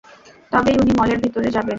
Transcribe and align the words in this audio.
তবেই 0.51 0.75
উনি 0.75 0.91
মলের 0.99 1.19
ভেতরে 1.23 1.49
যাবেন। 1.49 1.69